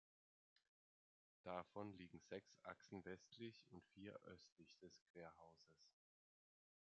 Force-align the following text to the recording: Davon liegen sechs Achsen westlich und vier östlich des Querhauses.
Davon 1.43 1.93
liegen 1.95 2.19
sechs 2.21 2.57
Achsen 2.63 3.05
westlich 3.05 3.63
und 3.69 3.85
vier 3.93 4.19
östlich 4.23 4.75
des 4.79 4.99
Querhauses. 5.13 5.93